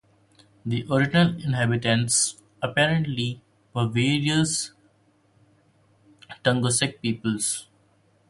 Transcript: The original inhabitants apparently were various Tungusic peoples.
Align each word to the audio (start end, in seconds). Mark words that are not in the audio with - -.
The 0.65 0.83
original 0.89 1.35
inhabitants 1.43 2.41
apparently 2.59 3.39
were 3.75 3.87
various 3.87 4.71
Tungusic 6.43 6.99
peoples. 7.01 7.67